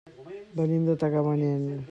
[0.61, 1.71] Venim de Tagamanent.